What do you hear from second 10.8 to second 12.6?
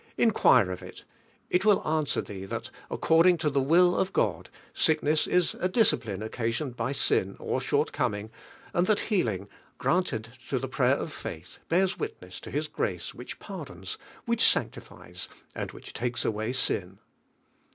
of faith, bears witness lo